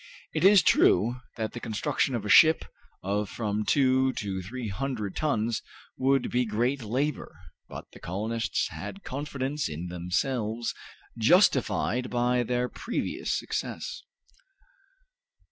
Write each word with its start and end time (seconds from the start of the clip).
It 0.33 0.43
is 0.43 0.63
true 0.63 1.21
that 1.37 1.53
the 1.53 1.59
construction 1.59 2.15
of 2.15 2.25
a 2.25 2.27
ship 2.27 2.65
of 3.03 3.29
from 3.29 3.63
two 3.63 4.13
to 4.13 4.41
three 4.41 4.67
hundred 4.67 5.15
tons 5.15 5.61
would 5.95 6.31
be 6.31 6.43
great 6.43 6.81
labor, 6.81 7.37
but 7.69 7.91
the 7.91 7.99
colonists 7.99 8.69
had 8.69 9.03
confidence 9.03 9.69
in 9.69 9.89
themselves, 9.89 10.73
justified 11.19 12.09
by 12.09 12.41
their 12.41 12.67
previous 12.67 13.37
success. 13.37 14.01